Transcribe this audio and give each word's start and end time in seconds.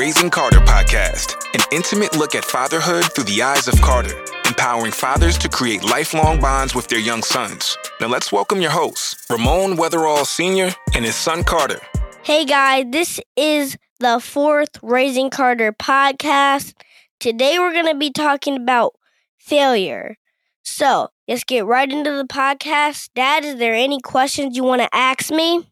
Raising 0.00 0.30
Karter 0.30 0.64
podcast, 0.64 1.36
an 1.54 1.60
intimate 1.70 2.16
look 2.16 2.34
at 2.34 2.42
fatherhood 2.42 3.04
through 3.12 3.24
the 3.24 3.42
eyes 3.42 3.68
of 3.68 3.74
Karter, 3.74 4.18
empowering 4.46 4.92
fathers 4.92 5.36
to 5.36 5.48
create 5.48 5.84
lifelong 5.84 6.40
bonds 6.40 6.74
with 6.74 6.88
their 6.88 6.98
young 6.98 7.22
sons. 7.22 7.76
Now 8.00 8.06
let's 8.06 8.32
welcome 8.32 8.62
your 8.62 8.70
hosts, 8.70 9.26
Ramon 9.28 9.76
Weatherall 9.76 10.24
Sr. 10.24 10.74
and 10.94 11.04
his 11.04 11.16
son 11.16 11.44
Karter. 11.44 11.80
Hey 12.24 12.46
guys, 12.46 12.86
this 12.88 13.20
is 13.36 13.76
the 13.98 14.20
fourth 14.20 14.78
Raising 14.82 15.28
Karter 15.28 15.72
podcast. 15.76 16.72
Today 17.18 17.58
we're 17.58 17.74
going 17.74 17.92
to 17.92 17.98
be 17.98 18.10
talking 18.10 18.56
about 18.56 18.94
failure. 19.38 20.16
So 20.62 21.10
let's 21.28 21.44
get 21.44 21.66
right 21.66 21.92
into 21.92 22.10
the 22.12 22.24
podcast. 22.24 23.10
Dad, 23.14 23.44
is 23.44 23.56
there 23.56 23.74
any 23.74 24.00
questions 24.00 24.56
you 24.56 24.64
want 24.64 24.80
to 24.80 24.88
ask 24.94 25.30
me? 25.30 25.69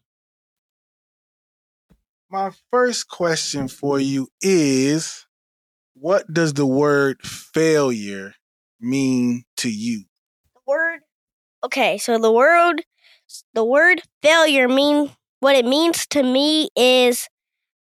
My 2.31 2.51
first 2.69 3.07
question 3.07 3.67
for 3.67 3.99
you 3.99 4.27
is 4.39 5.25
what 5.95 6.31
does 6.31 6.53
the 6.53 6.65
word 6.65 7.21
failure 7.23 8.35
mean 8.79 9.45
to 9.57 9.69
you? 9.69 10.03
The 10.53 10.61
word 10.67 10.99
Okay, 11.63 11.97
so 11.97 12.19
the 12.19 12.31
word 12.31 12.83
the 13.53 13.65
word 13.65 14.03
failure 14.21 14.67
mean 14.67 15.11
what 15.39 15.55
it 15.55 15.65
means 15.65 16.05
to 16.07 16.21
me 16.21 16.69
is 16.75 17.27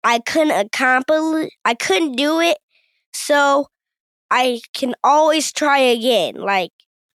I 0.04 0.18
couldn't 0.20 0.52
accomplish 0.52 1.52
I 1.64 1.76
couldn't 1.76 2.14
do 2.14 2.40
it, 2.40 2.58
so 3.14 3.68
I 4.32 4.62
can 4.74 4.96
always 5.04 5.52
try 5.52 5.78
again. 5.78 6.36
Like 6.36 6.72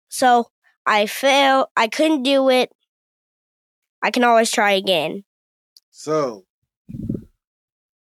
so 0.09 0.47
I 0.85 1.07
fail, 1.07 1.69
I 1.77 1.87
couldn't 1.87 2.25
do 2.25 2.51
it. 2.51 2.71
I 4.03 4.11
can 4.11 4.25
always 4.25 4.51
try 4.51 4.73
again. 4.73 5.23
So 5.93 6.47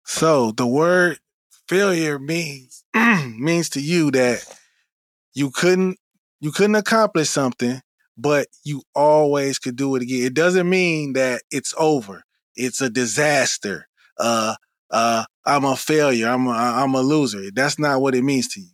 so 0.06 0.52
the 0.52 0.66
word 0.66 1.18
failure 1.68 2.18
means 2.18 2.84
means 2.94 3.68
to 3.70 3.80
you 3.80 4.10
that 4.12 4.44
you 5.34 5.50
couldn't 5.50 5.98
you 6.40 6.52
couldn't 6.52 6.76
accomplish 6.76 7.28
something, 7.28 7.80
but 8.16 8.46
you 8.64 8.82
always 8.94 9.58
could 9.58 9.76
do 9.76 9.96
it 9.96 10.02
again. 10.02 10.24
It 10.24 10.34
doesn't 10.34 10.68
mean 10.68 11.14
that 11.14 11.42
it's 11.50 11.74
over. 11.76 12.22
It's 12.54 12.80
a 12.80 12.88
disaster. 12.88 13.88
Uh 14.18 14.54
uh 14.90 15.24
I'm 15.44 15.64
a 15.64 15.76
failure. 15.76 16.28
I'm 16.28 16.46
a 16.46 16.52
I'm 16.52 16.94
a 16.94 17.00
loser. 17.00 17.50
That's 17.52 17.78
not 17.78 18.00
what 18.00 18.14
it 18.14 18.22
means 18.22 18.48
to 18.54 18.60
you. 18.60 18.68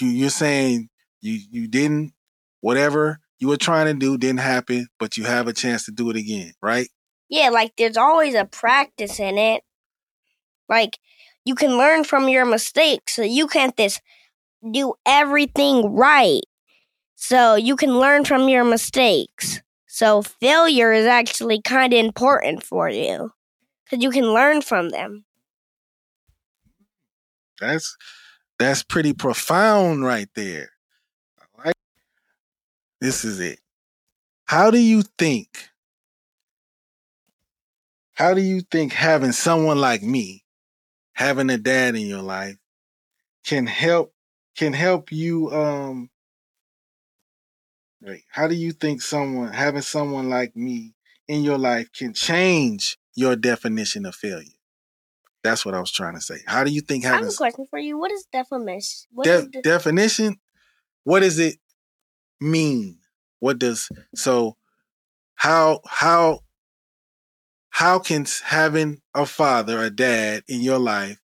You 0.00 0.08
you're 0.08 0.30
saying 0.30 0.90
you 1.22 1.40
you 1.50 1.68
didn't 1.68 2.12
whatever 2.60 3.18
you 3.38 3.48
were 3.48 3.56
trying 3.56 3.86
to 3.86 3.94
do 3.94 4.18
didn't 4.18 4.40
happen, 4.40 4.88
but 4.98 5.16
you 5.16 5.24
have 5.24 5.48
a 5.48 5.52
chance 5.52 5.86
to 5.86 5.92
do 5.92 6.10
it 6.10 6.16
again, 6.16 6.52
right? 6.60 6.88
Yeah, 7.30 7.50
like 7.50 7.72
there's 7.76 7.96
always 7.96 8.34
a 8.34 8.44
practice 8.44 9.20
in 9.20 9.38
it. 9.38 9.62
Like 10.68 10.98
you 11.44 11.54
can 11.54 11.76
learn 11.78 12.04
from 12.04 12.28
your 12.28 12.44
mistakes. 12.44 13.14
So 13.14 13.22
you 13.22 13.46
can't 13.46 13.76
just 13.76 14.00
do 14.72 14.94
everything 15.06 15.94
right. 15.94 16.42
So 17.16 17.54
you 17.54 17.76
can 17.76 17.98
learn 17.98 18.24
from 18.24 18.48
your 18.48 18.64
mistakes. 18.64 19.60
So 19.86 20.22
failure 20.22 20.92
is 20.92 21.06
actually 21.06 21.60
kind 21.62 21.92
of 21.92 21.98
important 21.98 22.62
for 22.62 22.88
you 22.88 23.32
because 23.84 24.02
you 24.02 24.10
can 24.10 24.32
learn 24.32 24.62
from 24.62 24.90
them. 24.90 25.24
That's 27.60 27.96
that's 28.58 28.82
pretty 28.82 29.12
profound 29.12 30.04
right 30.04 30.28
there. 30.34 30.70
I 31.58 31.66
like 31.66 31.74
this 33.00 33.24
is 33.24 33.40
it. 33.40 33.60
How 34.46 34.70
do 34.70 34.78
you 34.78 35.02
think? 35.18 35.68
How 38.14 38.34
do 38.34 38.40
you 38.40 38.62
think 38.62 38.92
having 38.92 39.32
someone 39.32 39.80
like 39.80 40.02
me 40.02 40.44
having 41.18 41.50
a 41.50 41.58
dad 41.58 41.96
in 41.96 42.06
your 42.06 42.22
life 42.22 42.54
can 43.44 43.66
help 43.66 44.14
can 44.56 44.72
help 44.72 45.10
you 45.10 45.50
um 45.50 46.08
Right. 48.00 48.22
How 48.30 48.46
do 48.46 48.54
you 48.54 48.70
think 48.70 49.02
someone 49.02 49.52
having 49.52 49.82
someone 49.82 50.30
like 50.30 50.54
me 50.54 50.94
in 51.26 51.42
your 51.42 51.58
life 51.58 51.90
can 51.92 52.14
change 52.14 52.96
your 53.16 53.34
definition 53.34 54.06
of 54.06 54.14
failure? 54.14 54.52
That's 55.42 55.66
what 55.66 55.74
I 55.74 55.80
was 55.80 55.90
trying 55.90 56.14
to 56.14 56.20
say. 56.20 56.36
How 56.46 56.62
do 56.62 56.70
you 56.70 56.80
think 56.80 57.02
having 57.02 57.22
I 57.22 57.24
have 57.24 57.32
a 57.32 57.36
question 57.36 57.66
for 57.68 57.80
you. 57.80 57.98
What 57.98 58.12
is 58.12 58.24
definition? 58.32 59.08
What 59.10 59.24
de- 59.24 59.34
is 59.34 59.48
de- 59.48 59.62
definition? 59.62 60.36
What 61.02 61.20
does 61.20 61.40
it 61.40 61.56
mean? 62.40 62.98
What 63.40 63.58
does 63.58 63.88
so 64.14 64.56
how 65.34 65.80
how 65.84 66.42
how 67.78 68.00
can 68.00 68.26
having 68.44 69.00
a 69.14 69.24
father, 69.24 69.80
a 69.80 69.88
dad 69.88 70.42
in 70.48 70.62
your 70.62 70.80
life 70.80 71.20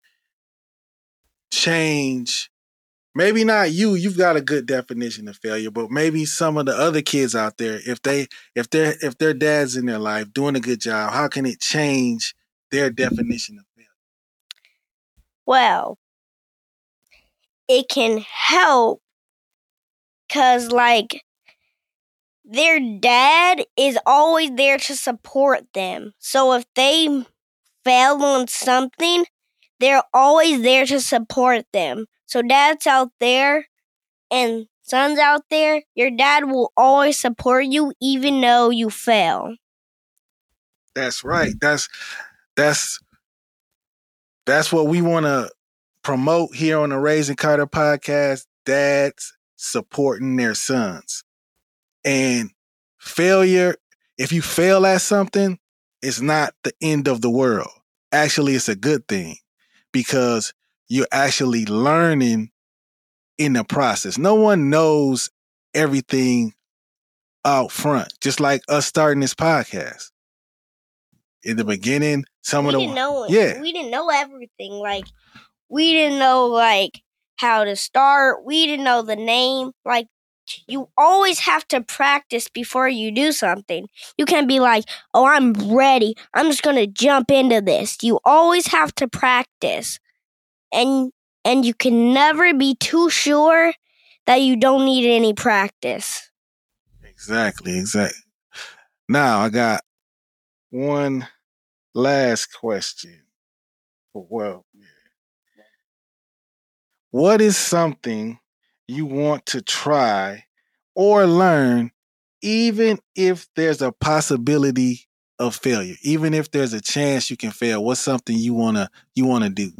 change? 1.52 2.50
Maybe 3.14 3.44
not 3.44 3.72
you. 3.72 3.94
You've 3.94 4.18
got 4.18 4.36
a 4.36 4.42
good 4.42 4.66
definition 4.66 5.28
of 5.28 5.38
failure, 5.38 5.70
but 5.70 5.92
maybe 5.92 6.26
some 6.26 6.58
of 6.58 6.66
the 6.66 6.76
other 6.76 7.04
kids 7.04 7.36
out 7.36 7.58
there, 7.58 7.80
if 7.86 8.02
they 8.02 8.26
if 8.56 8.68
their 8.72 8.96
if 9.00 9.16
their 9.20 9.36
dad's 9.36 9.78
in 9.78 9.86
their 9.86 10.00
life 10.00 10.34
doing 10.34 10.56
a 10.56 10.60
good 10.60 10.82
job, 10.82 11.14
how 11.14 11.28
can 11.28 11.46
it 11.46 11.60
change 11.60 12.34
their 12.72 12.90
definition 12.90 13.60
of 13.60 13.66
failure? 13.76 13.90
Well, 15.46 16.00
it 17.68 17.90
can 17.90 18.26
help 18.28 19.04
because, 20.28 20.72
like, 20.72 21.22
their 22.50 22.80
dad 23.00 23.64
is 23.78 23.98
always 24.06 24.52
there 24.52 24.78
to 24.80 24.96
support 24.96 25.62
them. 25.74 26.14
So 26.18 26.54
if 26.54 26.66
they 26.76 27.26
fail 27.86 28.22
on 28.24 28.48
something, 28.48 29.26
they're 29.80 30.04
always 30.14 30.62
there 30.62 30.86
to 30.88 31.00
support 31.00 31.66
them. 31.72 32.08
So, 32.26 32.42
dads 32.42 32.86
out 32.86 33.10
there 33.20 33.68
and 34.30 34.68
sons 34.84 35.18
out 35.20 35.42
there, 35.50 35.84
your 35.96 36.12
dad 36.12 36.46
will 36.46 36.72
always 36.76 37.18
support 37.18 37.66
you 37.66 37.94
even 38.02 38.42
though 38.42 38.70
you 38.70 38.90
fail. 38.90 39.56
That's 40.96 41.24
right. 41.24 41.54
That's 41.62 41.88
that's 42.56 43.00
that's 44.46 44.72
what 44.72 44.88
we 44.88 45.02
want 45.02 45.26
to 45.26 45.50
promote 46.04 46.56
here 46.56 46.80
on 46.80 46.90
the 46.90 46.98
Raising 47.00 47.36
Karter 47.36 47.70
podcast. 47.70 48.46
Dads 48.66 49.36
supporting 49.56 50.36
their 50.36 50.54
sons. 50.54 51.24
And 52.04 52.52
failure, 52.98 53.76
if 54.18 54.32
you 54.32 54.42
fail 54.42 54.86
at 54.86 55.02
something, 55.02 55.60
it's 56.02 56.22
not 56.22 56.54
the 56.64 56.74
end 56.82 57.08
of 57.08 57.22
the 57.22 57.30
world. 57.30 57.70
Actually, 58.12 58.56
it's 58.56 58.70
a 58.70 58.76
good 58.76 59.08
thing 59.08 59.38
because 59.92 60.54
you're 60.88 61.08
actually 61.12 61.66
learning 61.66 62.52
in 63.38 63.54
the 63.54 63.64
process. 63.64 64.18
No 64.18 64.36
one 64.36 64.70
knows 64.70 65.30
everything 65.74 66.54
out 67.46 67.72
front, 67.72 68.14
just 68.22 68.40
like 68.40 68.62
us 68.68 68.86
starting 68.86 69.22
this 69.22 69.34
podcast. 69.34 70.12
In 71.44 71.56
the 71.56 71.64
beginning, 71.64 72.26
some 72.42 72.66
we 72.66 72.70
of 72.70 72.74
the 72.74 72.86
didn't 72.86 72.96
know 72.96 73.26
yeah, 73.30 73.62
we 73.62 73.72
didn't 73.72 73.92
know 73.92 74.10
everything. 74.10 74.74
Like 74.74 75.06
we 75.70 75.94
didn't 75.94 76.20
know 76.20 76.48
like 76.48 77.02
how 77.38 77.64
to 77.64 77.76
start. 77.78 78.44
We 78.44 78.68
didn't 78.68 78.84
know 78.84 79.04
the 79.04 79.16
name. 79.16 79.72
Like 79.86 80.08
you 80.68 80.90
always 80.98 81.40
have 81.40 81.68
to 81.70 81.82
practice 81.82 82.48
before 82.48 82.88
you 82.90 83.12
do 83.12 83.32
something. 83.32 83.88
You 84.18 84.26
can't 84.26 84.48
be 84.48 84.60
like, 84.60 84.86
"Oh, 85.14 85.26
I'm 85.26 85.54
ready. 85.54 86.16
I'm 86.34 86.48
just 86.48 86.64
going 86.64 86.76
to 86.78 86.88
jump 86.88 87.32
into 87.32 87.62
this." 87.62 87.98
You 88.02 88.20
always 88.26 88.68
have 88.68 88.94
to 88.96 89.08
practice. 89.08 90.00
And 90.72 91.12
and 91.46 91.66
you 91.66 91.74
can 91.74 92.14
never 92.14 92.54
be 92.54 92.76
too 92.76 93.10
sure 93.10 93.74
that 94.26 94.42
you 94.42 94.56
don't 94.56 94.86
need 94.86 95.10
any 95.10 95.34
practice. 95.34 96.30
exactly, 97.04 97.78
exactly. 97.78 98.22
Now 99.10 99.42
I 99.42 99.50
got 99.50 99.82
one 100.70 101.28
last 101.94 102.48
question. 102.54 103.24
Well, 104.14 104.66
yeah. 104.74 104.86
What 107.12 107.42
is 107.42 107.58
something 107.58 108.40
you 108.90 109.06
want 109.06 109.46
to 109.48 109.62
try 109.62 110.46
or 110.96 111.26
learn, 111.26 111.92
even 112.42 113.00
if 113.16 113.48
there's 113.56 113.82
a 113.82 113.92
possibility 113.92 115.08
of 115.38 115.56
failure, 115.56 115.96
even 116.02 116.34
if 116.34 116.52
there's 116.52 116.74
a 116.74 116.82
chance 116.82 117.30
you 117.30 117.38
can 117.38 117.52
fail? 117.52 117.84
What's 117.84 118.02
something 118.02 118.36
you 118.36 118.54
wanna 118.54 118.90
you 119.16 119.26
wanna 119.26 119.50
do? 119.50 119.72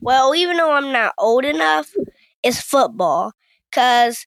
Well, 0.00 0.34
even 0.34 0.56
though 0.56 0.72
I'm 0.72 0.92
not 0.92 1.14
old 1.18 1.44
enough, 1.44 1.92
it's 2.42 2.60
football. 2.60 3.32
Because 3.70 4.26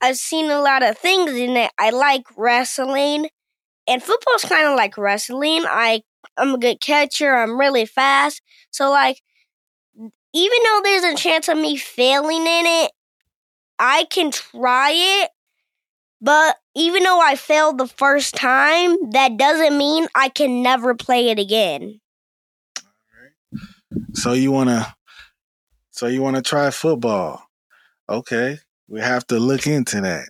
I've 0.00 0.16
seen 0.16 0.50
a 0.50 0.60
lot 0.60 0.82
of 0.82 0.96
things 0.96 1.32
in 1.32 1.56
it. 1.56 1.70
I 1.78 1.90
like 1.90 2.24
wrestling, 2.36 3.28
and 3.86 4.02
football's 4.02 4.44
kind 4.44 4.66
of 4.66 4.76
like 4.76 4.96
wrestling. 4.96 5.64
I, 5.66 6.02
I'm 6.36 6.54
a 6.54 6.58
good 6.58 6.80
catcher, 6.80 7.34
I'm 7.34 7.58
really 7.58 7.86
fast. 7.86 8.42
So, 8.70 8.90
like, 8.90 9.20
even 9.94 10.58
though 10.64 10.80
there's 10.84 11.04
a 11.04 11.16
chance 11.16 11.48
of 11.48 11.58
me 11.58 11.76
failing 11.76 12.46
in 12.46 12.66
it, 12.66 12.92
I 13.78 14.04
can 14.10 14.30
try 14.30 14.92
it. 14.94 15.30
But 16.20 16.56
even 16.74 17.02
though 17.04 17.20
I 17.20 17.36
failed 17.36 17.78
the 17.78 17.86
first 17.86 18.34
time, 18.34 18.96
that 19.12 19.36
doesn't 19.36 19.76
mean 19.78 20.08
I 20.14 20.28
can 20.28 20.62
never 20.62 20.94
play 20.94 21.30
it 21.30 21.38
again. 21.38 22.00
So 24.14 24.32
you 24.32 24.50
wanna 24.52 24.94
So 25.90 26.06
you 26.06 26.22
want 26.22 26.36
to 26.36 26.42
try 26.42 26.70
football? 26.70 27.42
Okay, 28.08 28.58
we 28.88 29.00
have 29.00 29.26
to 29.28 29.38
look 29.38 29.66
into 29.66 30.00
that. 30.00 30.28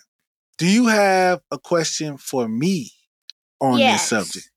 Do 0.59 0.67
you 0.67 0.87
have 0.89 1.41
a 1.51 1.59
question 1.59 2.17
for 2.19 2.49
me 2.49 2.93
on 3.61 3.81
Yes. 3.81 4.01
this 4.01 4.09
subject? 4.09 4.51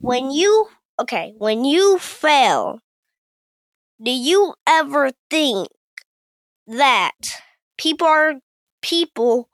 When 0.00 0.30
you 0.30 0.68
okay, 1.00 1.34
when 1.38 1.64
you 1.64 1.98
fail, 1.98 2.80
do 4.02 4.10
you 4.10 4.54
ever 4.66 5.10
think 5.30 5.68
that 6.66 7.16
people 7.78 8.06
are 8.06 8.34
people 8.82 9.48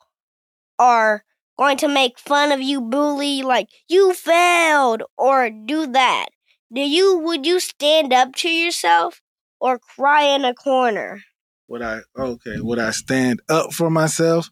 are 0.79 1.25
going 1.59 1.77
to 1.79 1.89
make 1.89 2.19
fun 2.19 2.53
of 2.53 2.61
you, 2.61 2.81
bully 2.81 3.43
like 3.43 3.69
you 3.89 4.15
failed 4.15 5.03
or 5.17 5.51
do 5.51 5.87
that? 5.87 6.27
Do 6.73 6.81
you 6.81 7.19
would 7.19 7.47
you 7.47 7.61
stand 7.61 8.13
up 8.13 8.35
to 8.37 8.49
yourself 8.49 9.21
or 9.61 9.79
cry 9.79 10.25
in 10.25 10.45
a 10.45 10.55
corner? 10.55 11.23
Would 11.69 11.83
I 11.83 12.01
okay? 12.19 12.61
Would 12.61 12.79
I 12.79 12.91
stand 12.91 13.41
up 13.49 13.73
for 13.73 13.91
myself? 13.91 14.51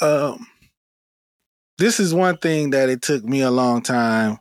Um, 0.00 0.46
this 1.78 1.98
is 1.98 2.14
one 2.14 2.36
thing 2.36 2.70
that 2.70 2.88
it 2.88 3.02
took 3.02 3.24
me 3.24 3.40
a 3.40 3.50
long 3.50 3.82
time 3.82 4.38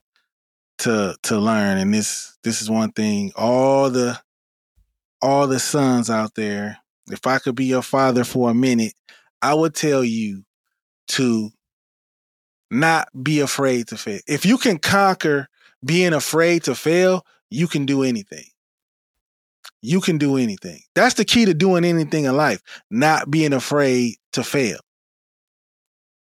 to 0.79 1.15
to 1.23 1.39
learn, 1.39 1.77
and 1.77 1.93
this 1.93 2.37
this 2.43 2.61
is 2.61 2.69
one 2.69 2.91
thing. 2.91 3.31
All 3.35 3.89
the 3.89 4.19
all 5.21 5.47
the 5.47 5.59
sons 5.59 6.09
out 6.09 6.35
there, 6.35 6.79
if 7.11 7.25
I 7.27 7.39
could 7.39 7.55
be 7.55 7.65
your 7.65 7.81
father 7.81 8.23
for 8.23 8.49
a 8.49 8.53
minute, 8.53 8.93
I 9.41 9.53
would 9.53 9.75
tell 9.75 10.03
you 10.03 10.43
to 11.09 11.49
not 12.71 13.07
be 13.21 13.39
afraid 13.39 13.87
to 13.89 13.97
fail. 13.97 14.19
If 14.27 14.45
you 14.45 14.57
can 14.57 14.79
conquer 14.79 15.47
being 15.85 16.13
afraid 16.13 16.63
to 16.63 16.75
fail, 16.75 17.25
you 17.49 17.67
can 17.67 17.85
do 17.85 18.03
anything 18.03 18.45
you 19.83 19.99
can 19.99 20.17
do 20.17 20.37
anything. 20.37 20.79
That's 20.95 21.15
the 21.15 21.25
key 21.25 21.45
to 21.45 21.53
doing 21.53 21.83
anything 21.83 22.23
in 22.23 22.35
life, 22.35 22.61
not 22.89 23.29
being 23.29 23.53
afraid 23.53 24.15
to 24.31 24.43
fail. 24.43 24.79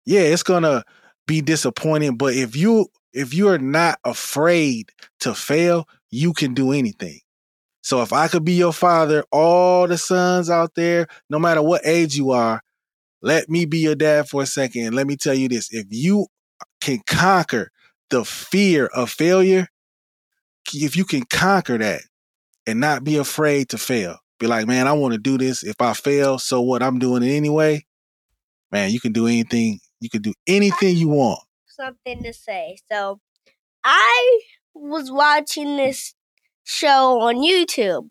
Yeah, 0.05 0.21
it's 0.21 0.43
going 0.43 0.63
to 0.63 0.83
be 1.25 1.41
disappointing, 1.41 2.15
but 2.15 2.33
if 2.33 2.55
you 2.55 2.87
if 3.13 3.33
you're 3.33 3.57
not 3.57 3.99
afraid 4.05 4.91
to 5.21 5.33
fail, 5.33 5.87
you 6.11 6.33
can 6.33 6.53
do 6.53 6.71
anything. 6.71 7.19
So 7.87 8.01
if 8.01 8.11
I 8.11 8.27
could 8.27 8.43
be 8.43 8.51
your 8.51 8.73
father, 8.73 9.23
all 9.31 9.87
the 9.87 9.97
sons 9.97 10.49
out 10.49 10.75
there, 10.75 11.07
no 11.29 11.39
matter 11.39 11.61
what 11.61 11.85
age 11.85 12.17
you 12.17 12.31
are, 12.31 12.59
let 13.21 13.47
me 13.47 13.63
be 13.63 13.77
your 13.77 13.95
dad 13.95 14.27
for 14.27 14.41
a 14.41 14.45
second. 14.45 14.87
And 14.87 14.93
let 14.93 15.07
me 15.07 15.15
tell 15.15 15.33
you 15.33 15.47
this, 15.47 15.73
if 15.73 15.85
you 15.89 16.27
can 16.81 16.99
conquer 17.07 17.71
the 18.09 18.25
fear 18.25 18.87
of 18.87 19.09
failure, 19.09 19.69
if 20.73 20.97
you 20.97 21.05
can 21.05 21.23
conquer 21.29 21.77
that, 21.77 22.01
and 22.65 22.81
not 22.81 23.05
be 23.05 23.15
afraid 23.15 23.69
to 23.69 23.77
fail. 23.77 24.17
Be 24.37 24.47
like, 24.47 24.67
man, 24.67 24.85
I 24.85 24.91
want 24.91 25.13
to 25.13 25.17
do 25.17 25.37
this. 25.37 25.63
If 25.63 25.79
I 25.79 25.93
fail, 25.93 26.39
so 26.39 26.59
what? 26.59 26.83
I'm 26.83 26.99
doing 26.99 27.23
it 27.23 27.33
anyway. 27.33 27.85
Man, 28.69 28.91
you 28.91 28.99
can 28.99 29.13
do 29.13 29.27
anything. 29.27 29.79
You 30.01 30.09
can 30.09 30.21
do 30.21 30.33
anything 30.45 30.97
you 30.97 31.07
want. 31.07 31.39
something 31.67 32.21
to 32.21 32.33
say. 32.33 32.79
So 32.91 33.21
I 33.85 34.41
was 34.73 35.09
watching 35.09 35.77
this 35.77 36.15
show 36.67 37.21
on 37.21 37.37
YouTube. 37.37 38.09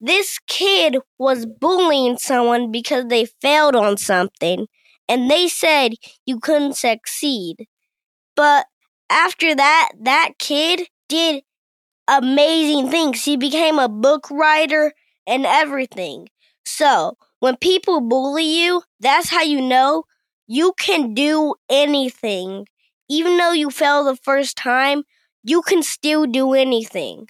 This 0.00 0.38
kid 0.46 0.98
was 1.18 1.46
bullying 1.46 2.18
someone 2.18 2.70
because 2.70 3.06
they 3.08 3.26
failed 3.26 3.76
on 3.76 3.96
something 3.96 4.66
and 5.08 5.30
they 5.30 5.48
said 5.48 5.94
you 6.26 6.38
couldn't 6.40 6.76
succeed. 6.76 7.66
But 8.36 8.66
after 9.10 9.54
that, 9.54 9.92
that 10.00 10.32
kid 10.38 10.88
did 11.08 11.42
amazing 12.08 12.90
things. 12.90 13.24
He 13.24 13.36
became 13.36 13.78
a 13.78 13.88
book 13.88 14.30
writer 14.30 14.92
and 15.26 15.46
everything. 15.46 16.28
So, 16.64 17.16
when 17.40 17.56
people 17.56 18.00
bully 18.00 18.44
you, 18.44 18.82
that's 19.00 19.30
how 19.30 19.42
you 19.42 19.60
know 19.60 20.04
you 20.46 20.72
can 20.78 21.14
do 21.14 21.54
anything 21.68 22.66
even 23.08 23.36
though 23.36 23.52
you 23.52 23.70
fail 23.70 24.04
the 24.04 24.16
first 24.16 24.56
time, 24.56 25.04
you 25.44 25.62
can 25.62 25.82
still 25.82 26.26
do 26.26 26.54
anything. 26.54 27.28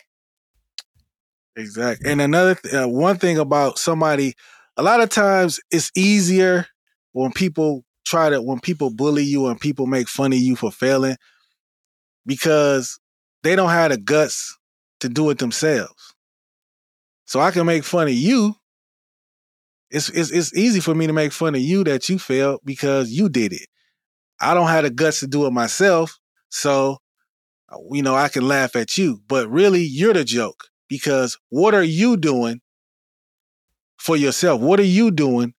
Exactly. 1.57 2.11
And 2.11 2.21
another 2.21 2.55
th- 2.55 2.75
uh, 2.75 2.87
one 2.89 3.17
thing 3.19 3.39
about 3.39 3.79
somebody, 3.79 4.35
a 4.77 4.83
lot 4.83 5.01
of 5.01 5.09
times 5.09 5.59
it's 5.71 5.91
easier 5.97 6.67
when 7.13 7.33
people 7.33 7.85
try 8.05 8.29
to 8.31 8.41
when 8.43 8.61
people 8.61 8.91
bully 8.91 9.25
you 9.25 9.47
and 9.47 9.59
people 9.61 9.87
make 9.87 10.09
fun 10.09 10.33
of 10.33 10.39
you 10.39 10.55
for 10.55 10.71
failing 10.71 11.17
because 12.25 12.99
they 13.43 13.57
don't 13.57 13.71
have 13.71 13.91
the 13.91 13.97
guts 13.99 14.57
to 15.01 15.09
do 15.09 15.31
it 15.31 15.39
themselves. 15.39 16.15
So 17.27 17.41
I 17.41 17.51
can 17.51 17.67
make 17.67 17.85
fun 17.85 18.09
of 18.09 18.15
you. 18.15 18.57
It's 19.91 20.09
it's 20.11 20.31
it's 20.31 20.55
easy 20.57 20.81
for 20.81 20.95
me 20.95 21.07
to 21.07 21.13
make 21.13 21.33
fun 21.33 21.55
of 21.55 21.61
you 21.61 21.85
that 21.85 22.09
you 22.09 22.19
failed 22.19 22.61
because 22.65 23.11
you 23.11 23.29
did 23.29 23.53
it. 23.53 23.67
I 24.41 24.55
don't 24.55 24.69
have 24.69 24.85
the 24.85 24.91
guts 24.91 25.21
to 25.21 25.29
do 25.29 25.47
it 25.47 25.53
myself, 25.53 26.19
so 26.51 26.99
uh, 27.71 27.79
you 27.93 28.03
know 28.03 28.15
I 28.17 28.29
can 28.29 28.49
laugh 28.49 28.77
at 28.77 28.99
you. 28.99 29.23
But 29.29 29.49
really, 29.51 29.83
you're 29.83 30.15
the 30.15 30.25
joke 30.25 30.65
because 30.89 31.39
what 31.49 31.75
are 31.75 31.83
you 31.83 32.17
doing 32.17 32.61
for 33.99 34.17
yourself? 34.17 34.61
What 34.61 34.81
are 34.81 34.85
you 34.85 35.11
doing? 35.11 35.55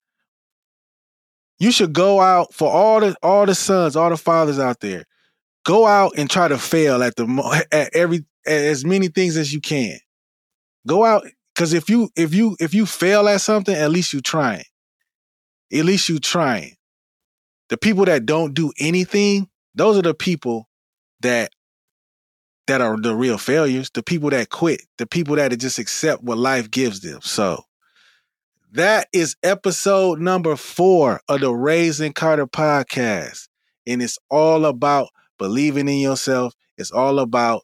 You 1.59 1.71
should 1.71 1.94
go 1.94 2.21
out 2.21 2.53
for 2.53 2.69
all 2.71 3.00
the 3.00 3.15
all 3.24 3.45
the 3.45 3.56
sons, 3.56 3.95
all 3.95 4.09
the 4.09 4.18
fathers 4.18 4.59
out 4.59 4.79
there. 4.79 5.06
Go 5.65 5.85
out 5.85 6.13
and 6.18 6.29
try 6.29 6.47
to 6.47 6.57
fail 6.57 7.01
at 7.03 7.15
the 7.15 7.65
at 7.71 7.95
every 7.95 8.25
at 8.45 8.53
as 8.53 8.85
many 8.85 9.07
things 9.07 9.38
as 9.38 9.53
you 9.53 9.59
can. 9.59 9.97
Go 10.85 11.03
out 11.03 11.25
because 11.56 11.73
if 11.73 11.89
you 11.89 12.09
if 12.15 12.33
you 12.33 12.56
if 12.59 12.73
you 12.73 12.85
fail 12.85 13.27
at 13.27 13.41
something, 13.41 13.75
at 13.75 13.91
least 13.91 14.13
you 14.13 14.21
trying. 14.21 14.63
At 15.73 15.85
least 15.85 16.07
you 16.07 16.19
trying. 16.19 16.75
The 17.69 17.78
people 17.78 18.06
that 18.06 18.25
don't 18.25 18.54
do 18.54 18.71
anything, 18.80 19.49
those 19.75 19.97
are 19.97 20.04
the 20.04 20.13
people 20.13 20.69
that 21.21 21.52
that 22.68 22.81
are 22.81 22.97
the 22.97 23.16
real 23.16 23.38
failures. 23.38 23.90
The 23.94 24.04
people 24.04 24.30
that 24.30 24.50
quit. 24.50 24.81
The 24.97 25.07
people 25.07 25.36
that 25.38 25.57
just 25.57 25.80
accept 25.80 26.24
what 26.24 26.38
life 26.38 26.69
gives 26.69 27.02
them. 27.02 27.21
So 27.21 27.64
that 28.74 29.07
is 29.14 29.36
episode 29.44 30.19
number 30.19 30.56
four 30.56 31.21
of 31.28 31.42
the 31.42 31.52
Raising 31.52 32.14
Karter 32.14 32.50
podcast. 32.50 33.47
And 33.86 34.02
it's 34.02 34.19
all 34.30 34.66
about 34.66 35.09
believing 35.38 35.88
in 35.88 36.00
yourself. 36.00 36.54
It's 36.78 36.92
all 36.92 37.19
about 37.19 37.64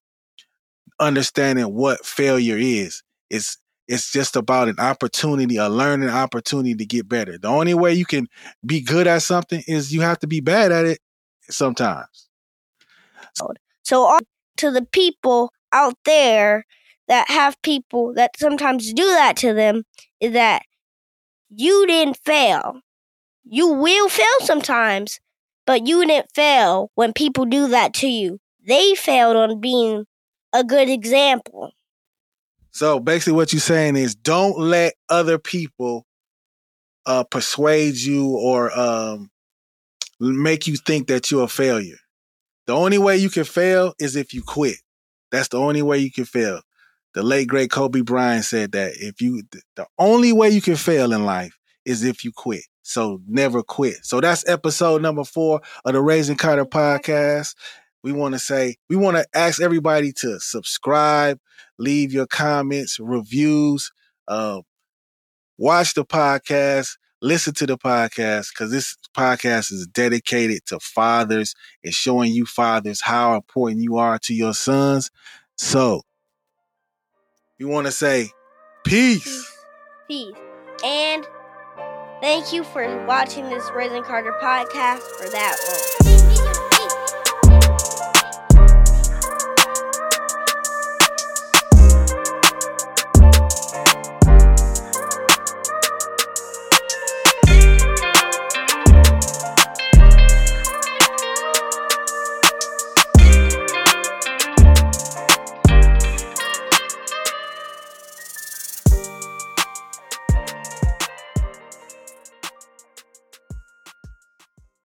understanding 1.00 1.74
what 1.74 2.06
failure 2.06 2.58
is. 2.58 3.04
It's 3.30 3.58
it's 3.88 4.12
just 4.14 4.38
about 4.38 4.70
an 4.70 4.80
opportunity, 4.80 5.58
a 5.58 5.68
learning 5.68 6.10
opportunity 6.10 6.74
to 6.74 6.86
get 6.86 7.10
better. 7.10 7.38
The 7.38 7.50
only 7.50 7.74
way 7.74 7.94
you 7.94 8.06
can 8.06 8.28
be 8.66 8.80
good 8.80 9.08
at 9.08 9.22
something 9.24 9.62
is 9.68 9.94
you 9.94 10.00
have 10.02 10.20
to 10.20 10.28
be 10.28 10.40
bad 10.40 10.72
at 10.72 10.86
it 10.86 11.00
sometimes. 11.50 12.30
So, 13.84 14.06
on 14.06 14.22
to 14.58 14.72
the 14.72 14.86
people 14.86 15.52
out 15.72 15.96
there 16.06 16.66
that 17.08 17.30
have 17.30 17.62
people 17.62 18.14
that 18.14 18.38
sometimes 18.38 18.94
do 18.94 19.06
that 19.06 19.36
to 19.38 19.54
them, 19.54 19.84
is 20.20 20.34
that 20.34 20.64
you 21.50 21.86
didn't 21.88 22.18
fail. 22.24 22.80
You 23.44 23.74
will 23.74 24.10
fail 24.10 24.40
sometimes, 24.42 25.20
but 25.66 25.86
you 25.88 26.06
didn't 26.06 26.32
fail 26.34 26.92
when 26.96 27.14
people 27.14 27.46
do 27.46 27.68
that 27.68 27.94
to 27.96 28.08
you. 28.08 28.40
They 28.66 28.96
failed 28.96 29.36
on 29.36 29.60
being 29.60 30.06
a 30.54 30.64
good 30.64 30.90
example. 30.90 31.72
So 32.72 33.00
basically, 33.00 33.34
what 33.34 33.54
you're 33.54 33.60
saying 33.60 33.98
is 33.98 34.16
don't 34.16 34.58
let 34.58 34.94
other 35.10 35.38
people 35.38 36.06
uh, 37.06 37.24
persuade 37.24 37.96
you 37.96 38.30
or 38.30 38.78
um, 38.78 39.30
make 40.20 40.68
you 40.68 40.78
think 40.78 41.08
that 41.08 41.30
you're 41.30 41.44
a 41.44 41.48
failure. 41.48 41.98
The 42.68 42.74
only 42.74 42.98
way 42.98 43.18
you 43.18 43.30
can 43.30 43.44
fail 43.44 43.94
is 44.00 44.16
if 44.16 44.34
you 44.34 44.42
quit. 44.42 44.78
That's 45.32 45.50
the 45.50 45.58
only 45.58 45.82
way 45.82 46.00
you 46.00 46.12
can 46.12 46.26
fail. 46.26 46.62
The 47.14 47.24
late 47.24 47.48
great 47.48 47.70
Kobe 47.70 48.02
Bryant 48.02 48.46
said 48.46 48.72
that 48.72 48.94
if 48.96 49.22
you, 49.22 49.44
the 49.76 49.86
only 50.00 50.32
way 50.32 50.50
you 50.50 50.62
can 50.62 50.76
fail 50.76 51.14
in 51.14 51.26
life 51.26 51.58
is 51.86 52.04
if 52.04 52.24
you 52.24 52.32
quit. 52.32 52.64
So 52.82 53.22
never 53.28 53.64
quit. 53.64 53.98
So 54.04 54.20
that's 54.20 54.48
episode 54.48 55.02
number 55.02 55.24
four 55.24 55.62
of 55.86 55.94
the 55.94 56.02
Raising 56.02 56.38
Karter 56.38 56.66
podcast. 56.66 57.56
We 58.04 58.12
want 58.12 58.34
to 58.34 58.40
say, 58.40 58.76
we 58.90 58.96
want 58.96 59.18
to 59.18 59.26
ask 59.34 59.62
everybody 59.62 60.12
to 60.20 60.40
subscribe, 60.40 61.40
leave 61.78 62.12
your 62.12 62.28
comments, 62.28 63.00
reviews, 63.00 63.92
uh, 64.28 64.62
watch 65.58 65.94
the 65.94 66.04
podcast, 66.04 66.98
listen 67.24 67.54
to 67.54 67.66
the 67.66 67.78
podcast, 67.78 68.50
because 68.50 68.70
this 68.70 68.98
podcast 69.16 69.72
is 69.72 69.88
dedicated 69.88 70.66
to 70.66 70.80
fathers 70.80 71.56
and 71.84 71.94
showing 71.94 72.34
you 72.34 72.46
fathers 72.46 73.02
how 73.02 73.36
important 73.36 73.82
you 73.82 73.96
are 73.98 74.20
to 74.20 74.34
your 74.34 74.54
sons. 74.54 75.10
So 75.56 76.02
we 77.58 77.66
want 77.66 77.88
to 77.88 77.92
say 77.92 78.30
peace. 78.84 79.50
Peace. 80.08 80.36
And 80.84 81.26
thank 82.20 82.52
you 82.52 82.66
for 82.66 83.06
watching 83.06 83.48
this 83.50 83.64
Raising 83.74 84.04
Karter 84.04 84.38
podcast 84.42 85.00
for 85.00 85.30
that 85.30 85.56
long. 85.68 86.03